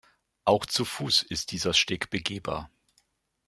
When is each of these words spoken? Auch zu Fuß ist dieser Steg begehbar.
Auch 0.45 0.65
zu 0.65 0.83
Fuß 0.83 1.21
ist 1.21 1.51
dieser 1.51 1.75
Steg 1.75 2.09
begehbar. 2.09 2.71